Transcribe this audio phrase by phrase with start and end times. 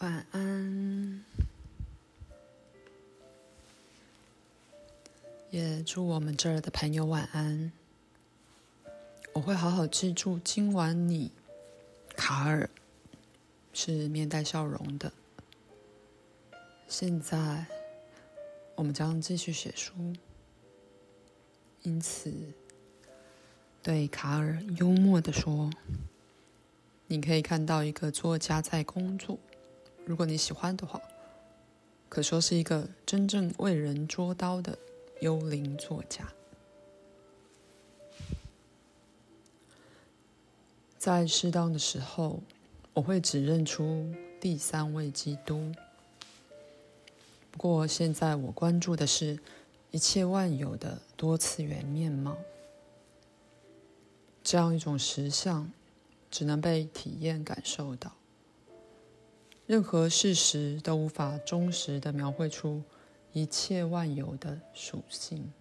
[0.00, 1.24] 晚安，
[5.50, 7.70] 也祝我们这儿的朋友晚安。
[9.34, 11.30] 我会好好记住今晚你，
[12.16, 12.70] 卡尔，
[13.74, 15.12] 是面带笑容的。
[16.88, 17.66] 现在，
[18.76, 19.92] 我们将继续写书，
[21.82, 22.32] 因此，
[23.82, 25.70] 对卡尔幽默地说
[27.06, 29.38] ：“你可以看到一个作家在工作，
[30.10, 31.00] 如果你喜欢的话，
[32.08, 34.76] 可说是一个真正为人捉刀的
[35.20, 36.26] 幽灵作家。”
[40.98, 42.40] 在适当的时候，
[42.92, 45.72] 我会指认出第三位基督。
[47.52, 49.38] 不过，现在我关注的是
[49.92, 52.36] 一切万有的多次元面貌。
[54.42, 55.70] 这样一种实相，
[56.32, 58.10] 只能被体验感受到。
[59.70, 62.82] 任何事实都无法忠实地描绘出
[63.32, 65.52] 一切万有的属性。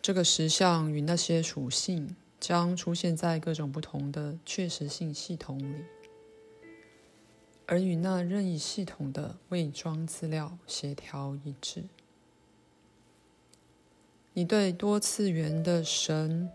[0.00, 2.16] 这个实相与那些属性。
[2.40, 5.84] 将出现在各种不同的确实性系统里，
[7.66, 11.84] 而与那任意系统的伪装资料协调一致。
[14.32, 16.50] 你对多次元的神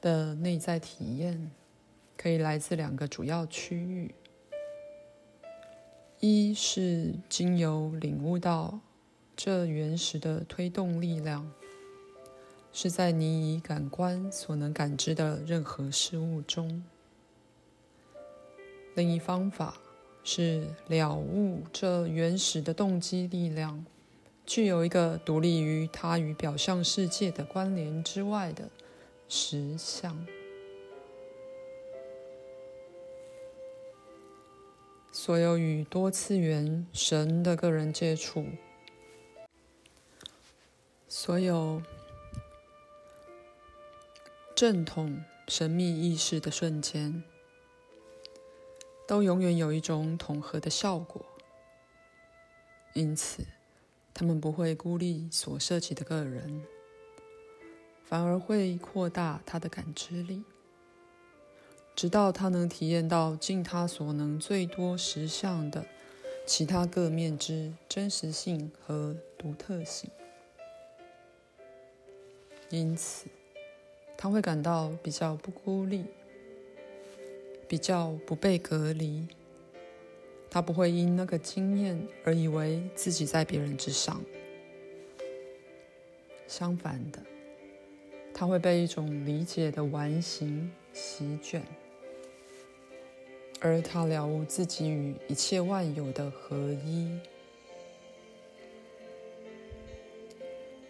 [0.00, 1.52] 的内在体验，
[2.22, 4.14] 可以来自两个主要区域：
[6.18, 8.78] 一是经由领悟到
[9.34, 11.50] 这原始的推动力量。
[12.74, 16.84] 是在你以感官所能感知的任何事物中。
[18.94, 19.80] 另一方法
[20.22, 23.86] 是了悟这原始的动机力量，
[24.44, 28.68] 具有一个独立于它与表象世界的关联之外的
[29.26, 30.26] 实相。
[35.22, 38.46] 所有与多次元神的个人接触，
[41.06, 41.82] 所有。
[44.56, 47.22] 正统神秘意识的瞬间，
[49.06, 51.22] 都永远有一种统合的效果。
[52.94, 53.44] 因此，
[54.14, 56.64] 他们不会孤立所涉及的个人，
[58.06, 60.42] 反而会扩大他的感知力，
[62.00, 65.84] 直到他能体验到尽他所能最多实相的
[66.46, 70.08] 其他各面之真实性和独特性。
[72.70, 73.26] 因此。
[74.16, 76.06] 他会感到比较不孤立，
[77.68, 79.28] 比较不被隔离。
[80.50, 84.22] 他不会因那个经验而以为自己在别人之上。
[86.48, 87.22] 相反的，
[88.32, 91.62] 他会被一种理解的完形席卷，
[93.60, 97.18] 而他了悟自己与一切万有的合一。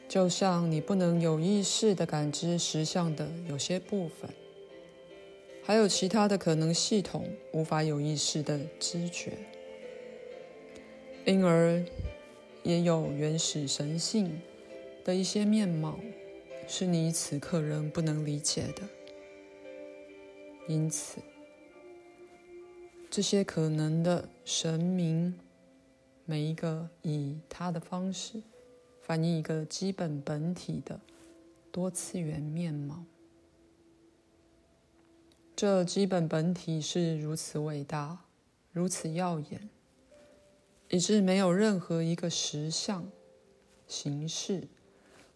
[0.08, 4.28] 就像你不能有意识地感知实相的有些部分，
[5.62, 9.32] 还有其他的可能系统无法有意识地知觉，
[11.24, 11.84] 因而
[12.64, 14.40] 也有原始神性
[15.04, 16.00] 的一些面貌
[16.66, 18.82] 是你此刻仍不能理解的。
[20.66, 21.20] 因此，
[23.10, 25.36] 这些可能的神明，
[26.24, 28.40] 每一个以他的方式。
[29.02, 31.00] 反映一个基本本体的
[31.72, 33.02] 多次元面貌。
[35.56, 38.26] 这基本本体是如此伟大，
[38.70, 39.68] 如此耀眼，
[40.90, 43.04] 以致没有任何一个实相、
[43.88, 44.68] 形式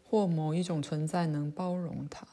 [0.08, 2.24] 或某一种存在能包容它。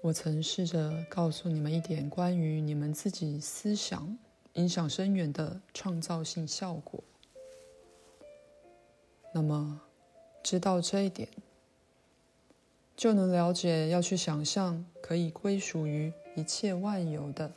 [0.00, 4.18] 我曾试着告诉你们一点关于你们自己思想。
[4.54, 7.00] 影响深远的创造性效果。
[9.32, 9.80] 那么，
[10.42, 11.28] 知道这一点，
[12.96, 17.52] 就能了解要去想象可以归属于一切万有的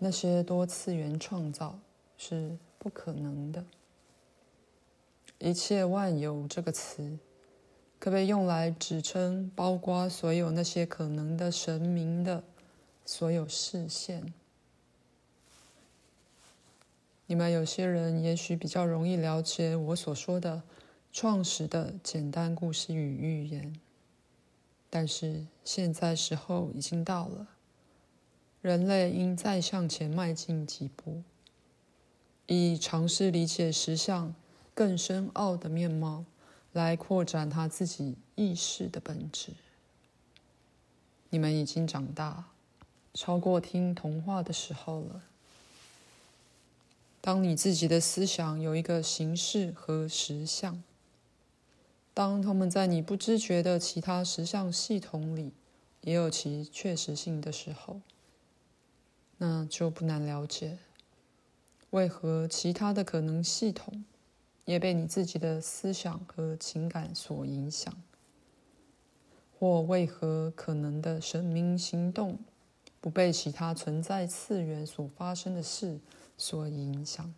[0.00, 1.78] 那些多次元创造
[2.18, 3.64] 是不可能的。
[5.38, 7.16] 一切万有这个词，
[8.04, 12.44] 可被用来指称包括所有那些可能的神明的
[13.06, 14.34] 所有视线。
[17.24, 20.62] 你们有些人也许比较容易了解我所说的
[21.14, 23.74] 创始的简单故事与寓言，
[24.90, 27.46] 但是现在时候已经到了，
[28.60, 31.22] 人类应再向前迈进几步，
[32.44, 34.34] 以尝试理解实相
[34.74, 36.26] 更深奥的面貌，
[36.74, 39.52] 来扩展他自己意识的本质。
[41.30, 42.44] 你们已经长大，
[43.14, 45.22] 超过听童话的时候了。
[47.20, 50.82] 当你自己的思想有一个形式和实相，
[52.12, 55.52] 当他们在你不知觉的其他实相系统里
[56.02, 58.00] 也有其确实性的时候，
[59.38, 60.78] 那就不难了解，
[61.90, 64.04] 为何其他的可能系统
[64.64, 67.94] 也被你自己的思想和情感所影响，
[69.58, 72.38] 或为何可能的神明行动
[73.00, 76.00] 不被其他存在次元所发生的事
[76.38, 77.34] 所影响。